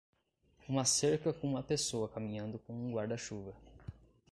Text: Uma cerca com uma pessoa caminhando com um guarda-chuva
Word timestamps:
Uma 0.67 0.83
cerca 0.83 1.31
com 1.31 1.45
uma 1.47 1.61
pessoa 1.61 2.09
caminhando 2.09 2.57
com 2.57 2.73
um 2.73 2.91
guarda-chuva 2.91 3.53